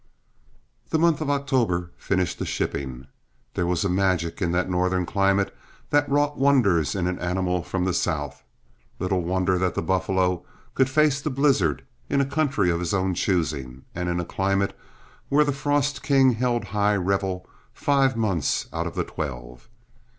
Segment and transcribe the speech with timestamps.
[0.89, 3.05] The month of October finished the shipping.
[3.53, 5.55] There was a magic in that Northern climate
[5.91, 8.41] that wrought wonders in an animal from the South.
[8.97, 10.43] Little wonder that the buffalo
[10.73, 14.75] could face the blizzard, in a country of his own choosing, and in a climate
[15.29, 19.69] where the frost king held high revel five months out of the twelve.